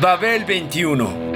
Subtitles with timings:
[0.00, 1.34] Babel 21.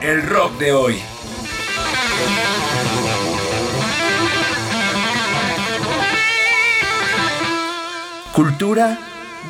[0.00, 1.02] El rock de hoy.
[8.32, 9.00] Cultura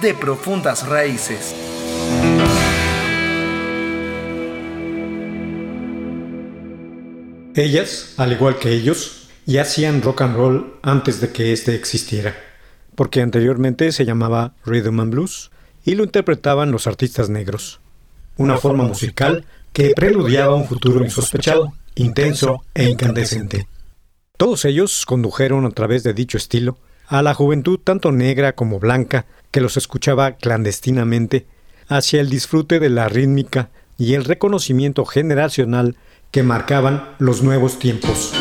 [0.00, 1.54] de profundas raíces.
[7.54, 12.34] Ellas, al igual que ellos, ya hacían rock and roll antes de que éste existiera,
[12.94, 15.50] porque anteriormente se llamaba Rhythm and Blues
[15.84, 17.80] y lo interpretaban los artistas negros,
[18.36, 23.68] una forma musical que preludiaba un futuro insospechado, intenso e incandescente.
[24.36, 29.26] Todos ellos condujeron a través de dicho estilo a la juventud tanto negra como blanca
[29.50, 31.46] que los escuchaba clandestinamente
[31.88, 35.96] hacia el disfrute de la rítmica y el reconocimiento generacional
[36.30, 38.32] que marcaban los nuevos tiempos.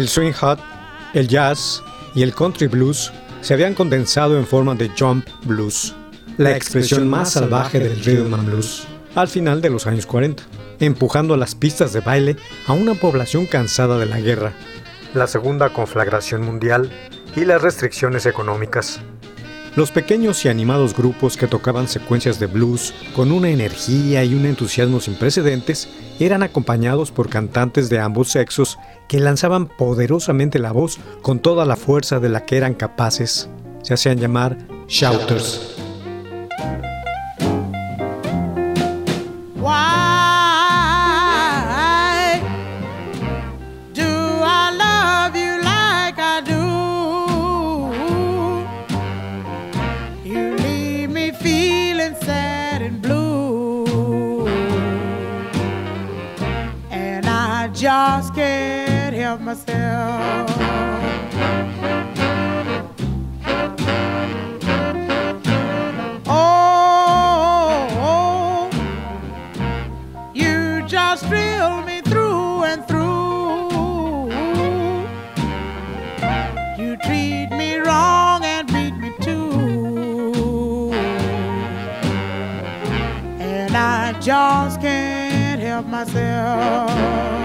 [0.00, 0.58] El swing hot,
[1.12, 1.82] el jazz
[2.14, 3.12] y el country blues
[3.42, 5.94] se habían condensado en forma de jump blues,
[6.38, 10.42] la expresión más salvaje del rhythm and blues, al final de los años 40,
[10.80, 14.54] empujando las pistas de baile a una población cansada de la guerra,
[15.12, 16.90] la segunda conflagración mundial
[17.36, 19.02] y las restricciones económicas.
[19.76, 24.44] Los pequeños y animados grupos que tocaban secuencias de blues con una energía y un
[24.44, 25.88] entusiasmo sin precedentes
[26.18, 31.76] eran acompañados por cantantes de ambos sexos que lanzaban poderosamente la voz con toda la
[31.76, 33.48] fuerza de la que eran capaces.
[33.82, 34.58] Se hacían llamar
[34.88, 35.79] shouters.
[59.30, 60.50] Help myself.
[66.26, 68.70] Oh, oh,
[70.34, 73.70] you just thrill me through and through.
[76.76, 80.90] You treat me wrong and beat me too.
[83.38, 87.39] And I just can't help myself.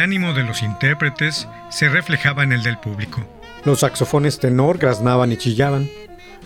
[0.00, 3.22] El ánimo de los intérpretes se reflejaba en el del público.
[3.66, 5.90] Los saxofones tenor graznaban y chillaban,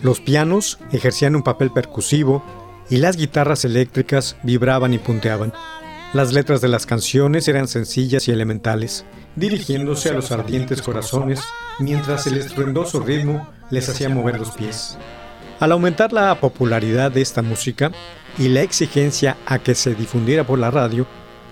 [0.02, 2.44] los pianos ejercían un papel percusivo
[2.90, 5.52] y las guitarras eléctricas vibraban y punteaban.
[6.14, 9.04] Las letras de las canciones eran sencillas y elementales,
[9.36, 11.40] dirigiéndose a los ardientes corazones
[11.78, 14.98] mientras el estruendoso ritmo les hacía mover los pies.
[15.60, 17.92] Al aumentar la popularidad de esta música
[18.36, 21.06] y la exigencia a que se difundiera por la radio,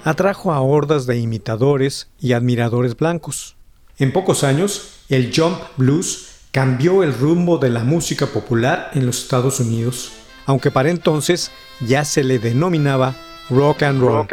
[0.05, 3.57] atrajo a hordas de imitadores y admiradores blancos.
[3.99, 9.23] En pocos años, el jump blues cambió el rumbo de la música popular en los
[9.23, 10.13] Estados Unidos,
[10.47, 11.51] aunque para entonces
[11.81, 13.15] ya se le denominaba
[13.49, 14.27] rock and roll.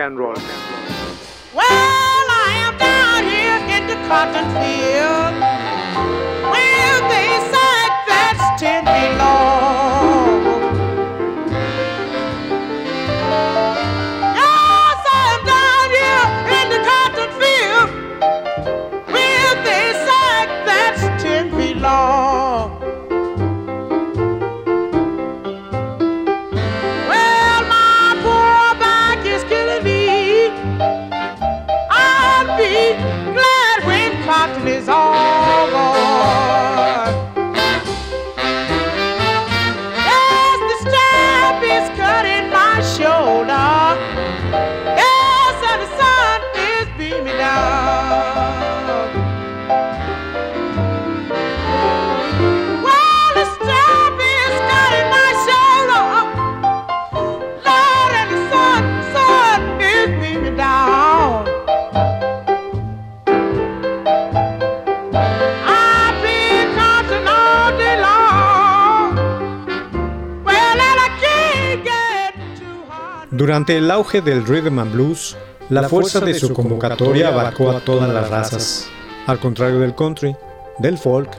[73.60, 75.36] Durante el auge del rhythm and blues,
[75.68, 78.88] la, fuerza, de su convocatoria abarcó a todas las razas,
[79.28, 80.34] al contrario del country,
[80.78, 81.30] del folk,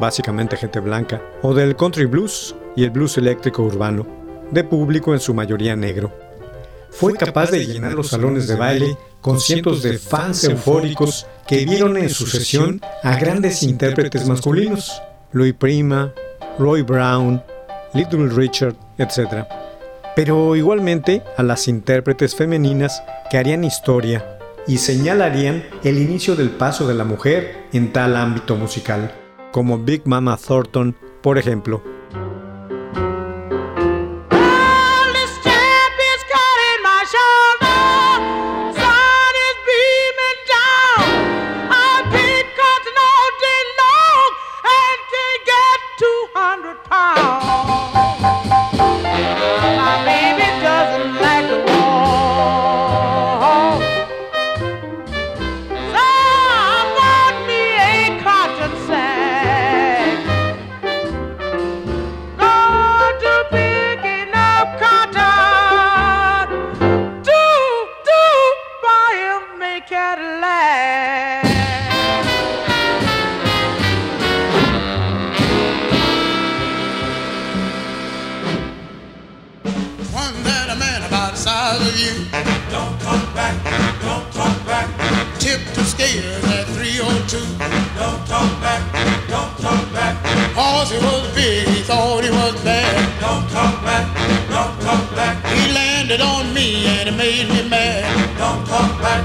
[0.00, 4.04] básicamente gente blanca, o del country blues y el blues eléctrico urbano,
[4.50, 6.12] de público en su mayoría negro.
[6.90, 11.96] Fue capaz de llenar los salones de baile con cientos de fans eufóricos que vieron
[11.96, 16.12] en su sesión a grandes intérpretes masculinos, Louis Prima,
[16.58, 17.40] Roy Brown,
[17.94, 19.46] Little Richard, etc
[20.18, 26.88] pero igualmente a las intérpretes femeninas que harían historia y señalarían el inicio del paso
[26.88, 29.14] de la mujer en tal ámbito musical,
[29.52, 31.84] como Big Mama Thornton, por ejemplo.
[80.18, 82.14] one that a man about the size of you.
[82.74, 83.54] Don't talk back,
[84.02, 84.86] don't talk back.
[85.38, 87.38] Tip to scales at 302.
[88.00, 88.82] Don't talk back,
[89.32, 90.14] don't talk back.
[90.58, 92.94] Horse, he was big, he thought he was bad.
[93.22, 94.06] Don't talk back,
[94.54, 95.36] don't talk back.
[95.54, 98.02] He landed on me and it made me mad.
[98.42, 99.22] Don't talk back,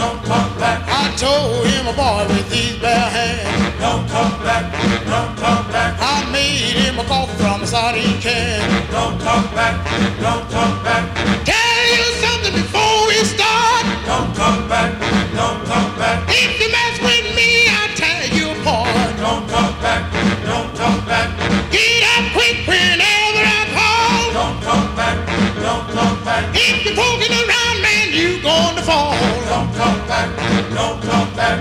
[0.00, 0.78] don't talk back.
[1.02, 3.80] I told him a boy with these bare hands.
[3.82, 4.64] Don't talk back,
[5.10, 5.90] don't talk back.
[5.98, 7.25] I made him a call
[7.66, 8.62] sorry you can.
[8.92, 9.74] Don't talk back,
[10.20, 11.02] don't talk back.
[11.44, 13.82] Tell you something before we start.
[14.06, 14.94] Don't talk back,
[15.34, 16.22] don't talk back.
[16.30, 19.18] If you mess with me, I'll tell you apart.
[19.18, 20.02] Don't talk back,
[20.46, 21.28] don't talk back.
[21.74, 24.22] Get up quick whenever I call.
[24.38, 25.16] Don't talk back,
[25.58, 26.44] don't talk back.
[26.54, 29.18] If you're poking around, man, you're gonna fall.
[29.50, 30.30] Don't talk back,
[30.70, 31.58] don't talk back.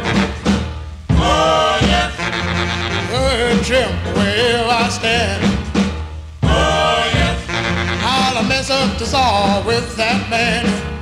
[1.10, 2.14] Oh yes.
[3.10, 5.45] Good Jim, where I stand.
[9.06, 10.95] was all with that man.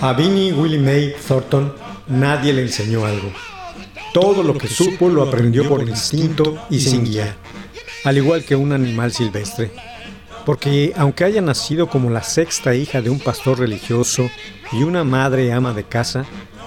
[0.00, 1.74] A Vinnie Willie Mae Thornton
[2.06, 3.32] nadie le enseñó algo.
[4.14, 7.34] Todo lo que supo lo aprendió por instinto y sin guía,
[8.04, 9.72] al igual que un animal silvestre.
[10.46, 14.30] Porque aunque haya nacido como la sexta hija de un pastor religioso
[14.70, 16.26] y una madre ama de casa,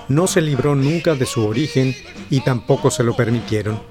[0.10, 1.96] no se libró nunca de su origen
[2.30, 3.82] y tampoco se lo permitieron.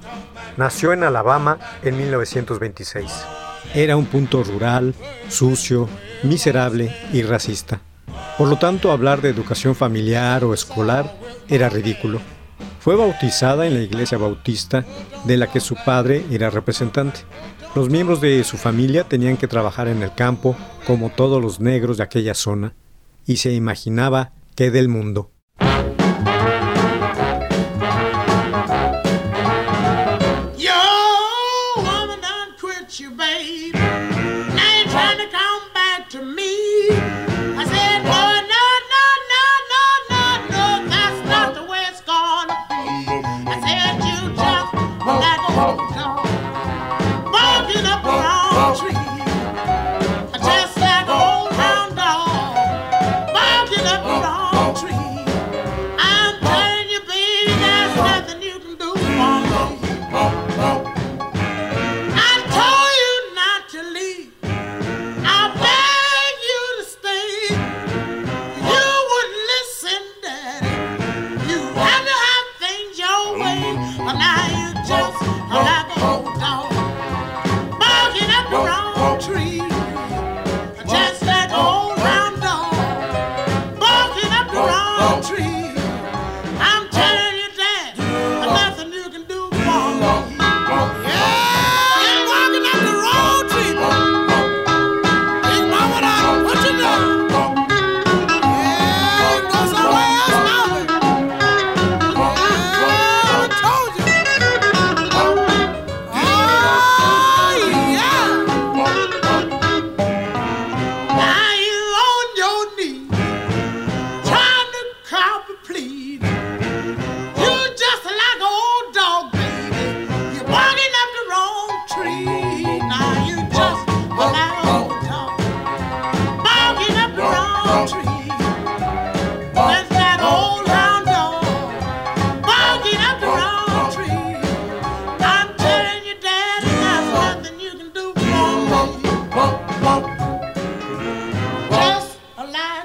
[0.59, 3.11] Nació en Alabama en 1926.
[3.75, 4.94] Era un punto rural,
[5.30, 5.88] sucio,
[6.25, 7.80] miserable y racista.
[8.40, 11.14] Por lo tanto, hablar de educación familiar o escolar
[11.47, 12.23] era ridículo.
[12.78, 14.87] Fue bautizada en la iglesia bautista
[15.26, 17.20] de la que su padre era representante.
[17.75, 20.56] Los miembros de su familia tenían que trabajar en el campo
[20.87, 22.73] como todos los negros de aquella zona
[23.26, 25.32] y se imaginaba que del mundo.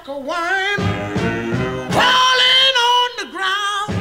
[0.08, 0.78] Like a worm
[1.92, 3.92] crawling on the ground.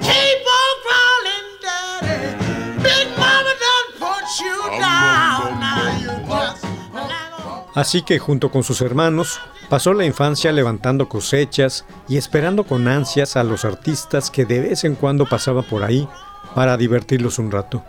[0.00, 2.82] Keep on crawling, Daddy.
[2.82, 5.60] Big Mama done put you down.
[5.60, 11.08] Now you just like a Así que junto con sus hermanos pasó la infancia levantando
[11.08, 15.82] cosechas y esperando con ansias a los artistas que de vez en cuando pasaba por
[15.82, 16.08] ahí
[16.54, 17.84] para divertirlos un rato.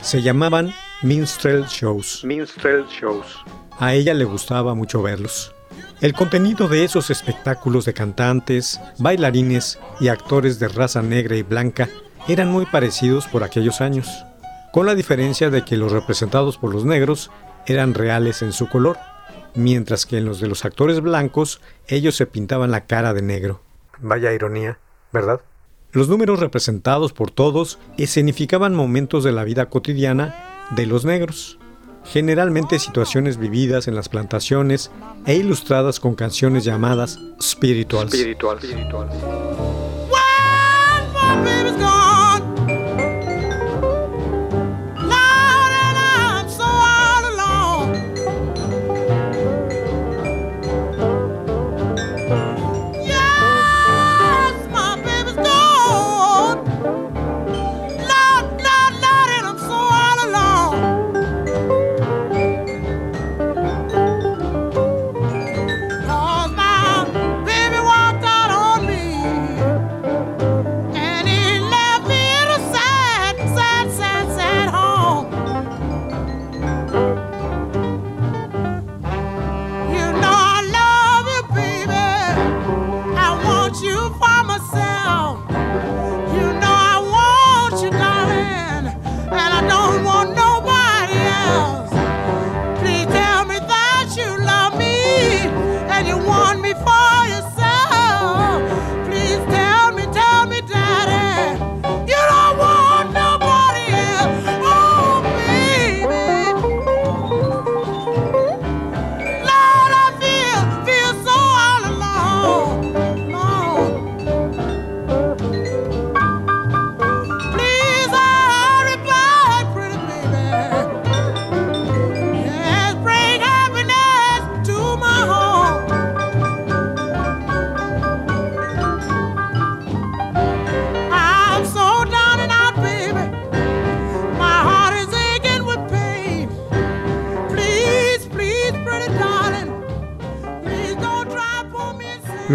[0.00, 2.22] Se llamaban minstrel shows.
[2.24, 3.42] Minstrel shows.
[3.78, 5.53] A ella le gustaba mucho verlos.
[6.00, 11.88] El contenido de esos espectáculos de cantantes, bailarines y actores de raza negra y blanca
[12.28, 14.24] eran muy parecidos por aquellos años,
[14.72, 17.30] con la diferencia de que los representados por los negros
[17.66, 18.98] eran reales en su color,
[19.54, 23.62] mientras que en los de los actores blancos ellos se pintaban la cara de negro.
[24.00, 24.78] Vaya ironía,
[25.12, 25.40] ¿verdad?
[25.92, 30.34] Los números representados por todos escenificaban momentos de la vida cotidiana
[30.74, 31.58] de los negros,
[32.04, 34.90] generalmente situaciones vividas en las plantaciones
[35.26, 38.12] e ilustradas con canciones llamadas spirituals.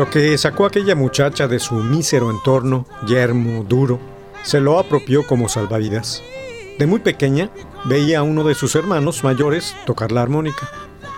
[0.10, 4.00] Lo que sacó aquella muchacha de su mísero entorno, yermo, duro,
[4.42, 6.24] se lo apropió como salvavidas.
[6.80, 7.52] De muy pequeña,
[7.86, 10.68] veía a uno de sus hermanos mayores tocar la armónica.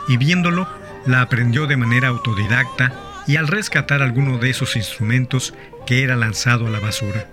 [0.09, 0.67] Y viéndolo,
[1.05, 5.53] la aprendió de manera autodidacta y al rescatar alguno de esos instrumentos
[5.85, 7.29] que era lanzado a la basura.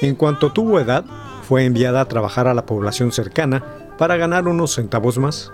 [0.00, 1.04] En cuanto tuvo edad,
[1.48, 3.64] fue enviada a trabajar a la población cercana
[3.98, 5.50] para ganar unos centavos más.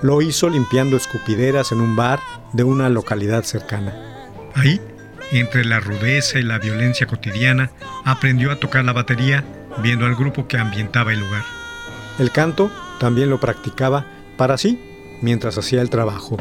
[0.00, 2.20] Lo hizo limpiando escupideras en un bar
[2.54, 4.09] de una localidad cercana.
[4.54, 4.80] Ahí,
[5.32, 7.70] entre la rudeza y la violencia cotidiana,
[8.04, 9.44] aprendió a tocar la batería
[9.82, 11.42] viendo al grupo que ambientaba el lugar.
[12.18, 14.04] El canto también lo practicaba
[14.36, 14.78] para sí
[15.22, 16.36] mientras hacía el trabajo.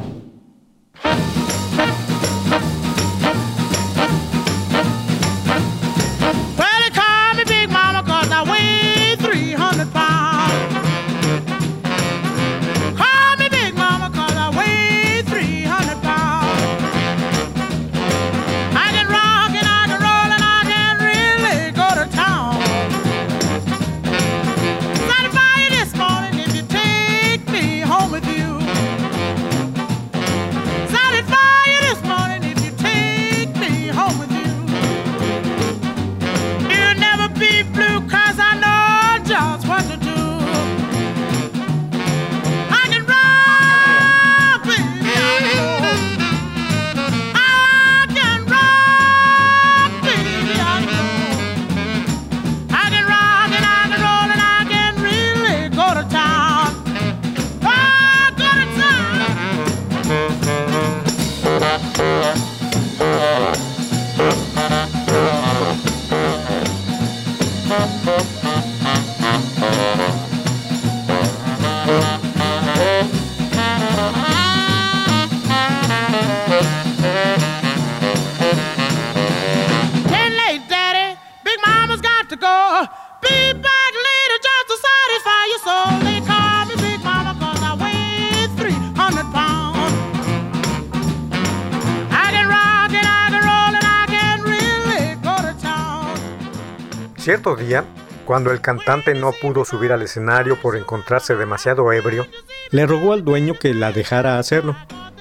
[97.41, 97.85] Cierto día,
[98.25, 102.27] cuando el cantante no pudo subir al escenario por encontrarse demasiado ebrio,
[102.69, 104.75] le rogó al dueño que la dejara hacerlo.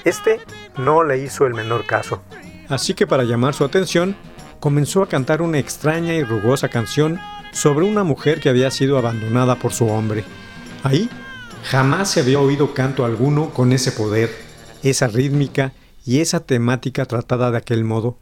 [0.05, 0.41] Este
[0.77, 2.21] no le hizo el menor caso.
[2.69, 4.17] Así que para llamar su atención,
[4.59, 7.21] comenzó a cantar una extraña y rugosa canción
[7.53, 10.25] sobre una mujer que había sido abandonada por su hombre.
[10.83, 11.09] Ahí
[11.63, 14.29] jamás se había oído canto alguno con ese poder,
[14.83, 15.73] esa rítmica
[16.05, 18.19] y esa temática tratada de aquel modo,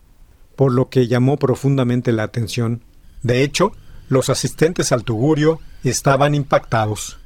[0.54, 2.82] por lo que llamó profundamente la atención.
[3.22, 3.72] De hecho,
[4.08, 7.18] los asistentes al tugurio estaban impactados.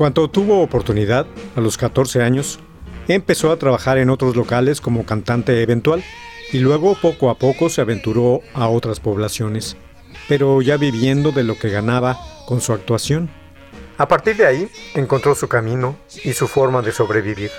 [0.00, 2.58] Cuanto tuvo oportunidad, a los 14 años,
[3.06, 6.02] empezó a trabajar en otros locales como cantante eventual
[6.54, 9.76] y luego poco a poco se aventuró a otras poblaciones,
[10.26, 13.28] pero ya viviendo de lo que ganaba con su actuación.
[13.98, 17.50] A partir de ahí, encontró su camino y su forma de sobrevivir.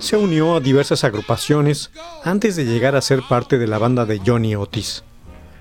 [0.00, 1.92] Se unió a diversas agrupaciones
[2.24, 5.04] antes de llegar a ser parte de la banda de Johnny Otis.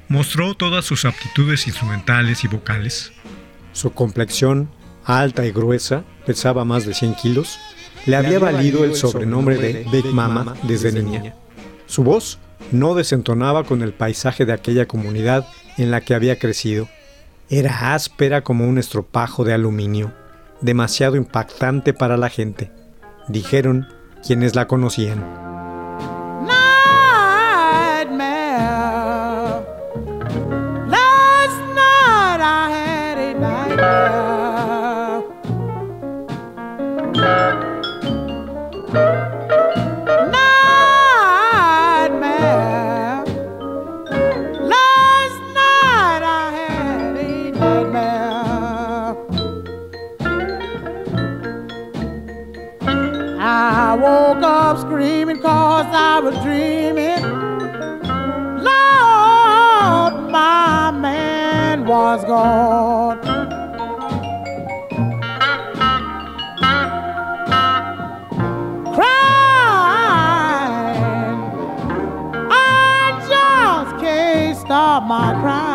[0.08, 3.12] Mostró todas sus aptitudes instrumentales y vocales.
[3.72, 4.72] Su complexión,
[5.08, 7.58] alta y gruesa, pesaba más de 100 kilos,
[8.06, 11.34] le había valido el sobrenombre de Big Mama desde niña.
[11.86, 12.40] Su voz
[12.72, 16.90] no desentonaba con el paisaje de aquella comunidad en la que había crecido.
[17.50, 20.14] Era áspera como un estropajo de aluminio,
[20.60, 22.72] demasiado impactante para la gente,
[23.30, 23.88] dijeron
[24.26, 25.47] quienes la conocían.
[61.88, 63.22] Was gone.
[68.94, 69.08] Crying.
[72.52, 75.67] I just can't stop my crying.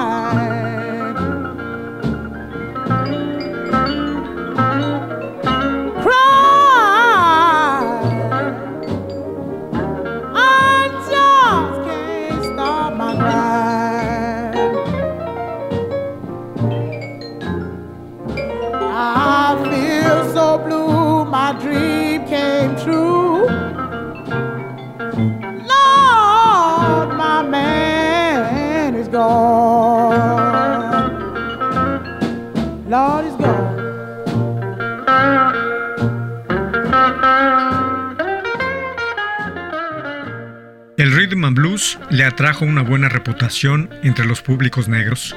[42.13, 45.35] Le atrajo una buena reputación entre los públicos negros.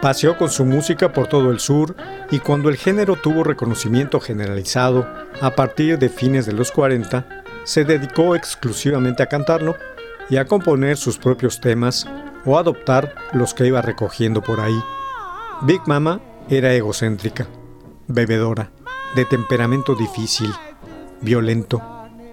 [0.00, 1.96] Paseó con su música por todo el sur
[2.30, 5.04] y cuando el género tuvo reconocimiento generalizado
[5.40, 7.26] a partir de fines de los 40,
[7.64, 9.76] se dedicó exclusivamente a cantarlo
[10.30, 12.06] y a componer sus propios temas
[12.44, 14.80] o adoptar los que iba recogiendo por ahí.
[15.62, 17.48] Big Mama era egocéntrica,
[18.06, 18.70] bebedora,
[19.16, 20.52] de temperamento difícil,
[21.20, 21.82] violento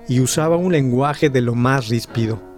[0.07, 2.48] y usaba un lenguaje de lo más ríspido.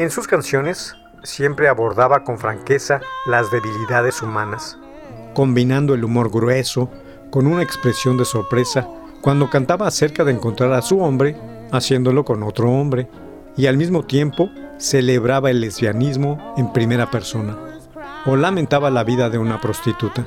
[0.00, 4.78] En sus canciones siempre abordaba con franqueza las debilidades humanas,
[5.34, 6.90] combinando el humor grueso
[7.30, 8.88] con una expresión de sorpresa
[9.20, 11.36] cuando cantaba acerca de encontrar a su hombre
[11.70, 13.10] haciéndolo con otro hombre,
[13.58, 17.58] y al mismo tiempo celebraba el lesbianismo en primera persona,
[18.24, 20.26] o lamentaba la vida de una prostituta.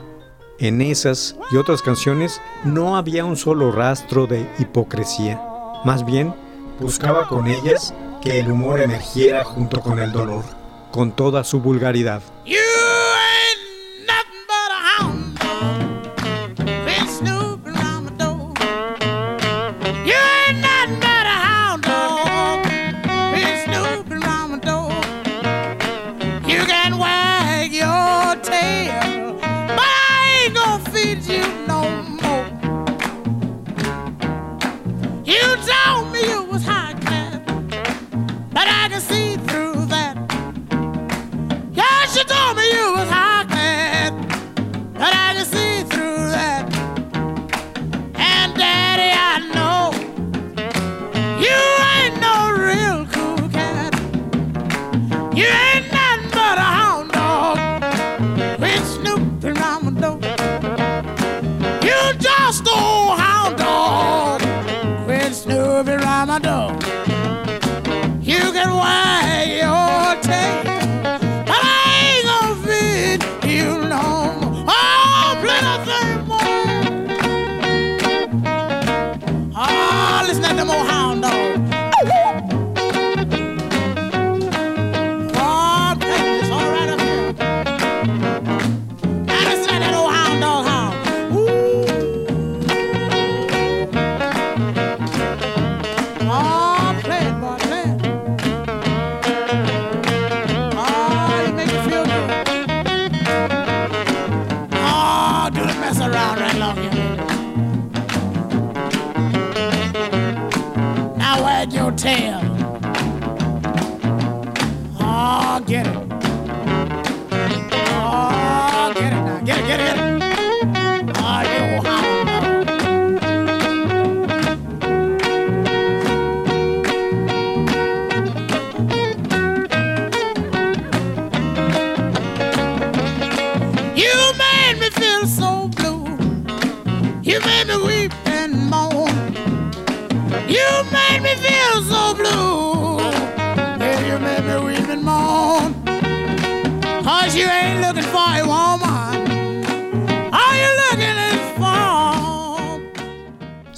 [0.59, 5.41] En esas y otras canciones no había un solo rastro de hipocresía,
[5.83, 6.35] más bien
[6.79, 10.43] buscaba con ellas que el humor emergiera junto con el dolor,
[10.91, 12.21] con toda su vulgaridad.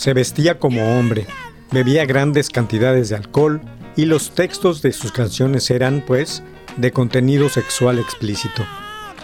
[0.05, 1.25] Se vestía como hombre,
[1.71, 3.59] bebía grandes cantidades de alcohol
[3.95, 6.43] y los textos de sus canciones eran, pues,
[6.77, 8.63] de contenido sexual explícito.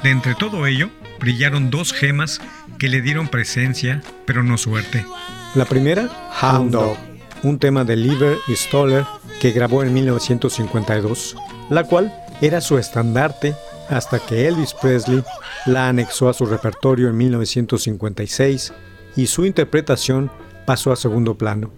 [0.02, 0.90] De entre todo ello,
[1.20, 2.42] brillaron dos gemas
[2.80, 5.06] que le dieron presencia, pero no suerte.
[5.54, 6.10] La primera,
[6.42, 6.98] Hound Dog,
[7.44, 9.06] un tema de Lieber y Stoller
[9.40, 11.36] que grabó en 1952,
[11.70, 13.54] la cual era su estandarte
[13.88, 15.24] hasta que Elvis Presley
[15.68, 18.74] la anexó a su repertorio en 1956
[19.16, 20.32] y su interpretación
[20.66, 21.72] pasó a segundo plano.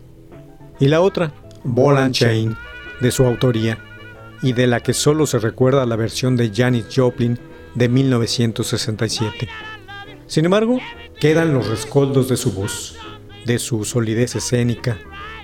[0.79, 2.57] Y la otra, Ball and Chain,
[3.01, 3.77] de su autoría,
[4.41, 7.39] y de la que solo se recuerda la versión de Janis Joplin
[7.75, 9.47] de 1967.
[10.27, 10.79] Sin embargo,
[11.19, 12.97] quedan los rescoldos de su voz,
[13.45, 14.97] de su solidez escénica,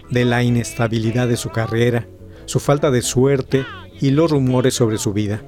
[0.10, 2.08] de la inestabilidad de su carrera,
[2.46, 3.66] su falta de suerte
[4.02, 5.42] y los rumores sobre su vida.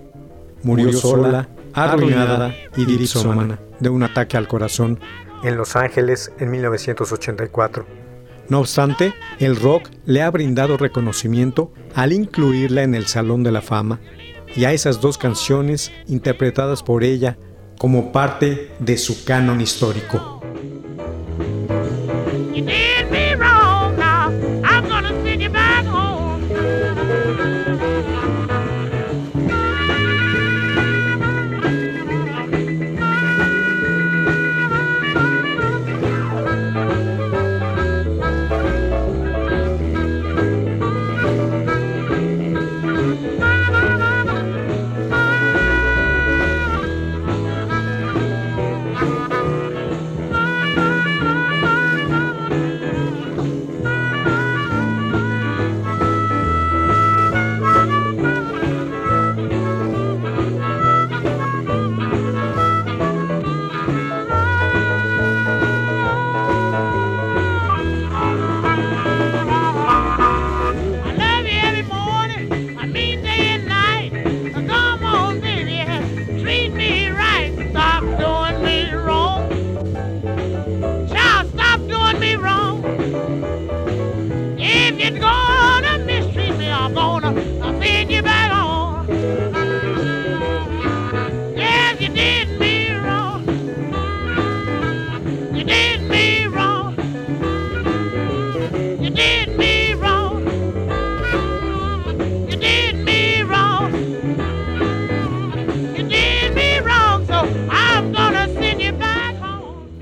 [0.63, 4.99] Murió sola, arruinada y dipsómana de un ataque al corazón
[5.43, 7.85] en Los Ángeles en 1984.
[8.49, 13.61] No obstante, el rock le ha brindado reconocimiento al incluirla en el Salón de la
[13.61, 13.99] Fama
[14.55, 17.37] y a esas dos canciones interpretadas por ella
[17.77, 20.40] como parte de su canon histórico.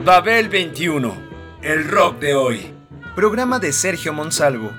[0.10, 1.14] Babel 21,
[1.62, 2.74] el rock de hoy.
[3.16, 4.72] Programa de Sergio Monsalvo.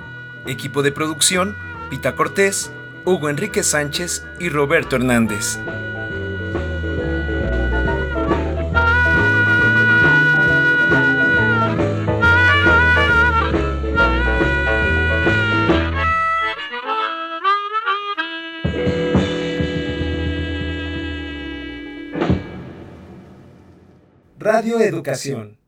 [0.51, 1.57] Equipo de producción,
[1.91, 2.73] Pita Cortés,
[3.05, 5.59] Hugo Enrique Sánchez y Roberto Hernández.
[24.39, 25.60] Radio Educación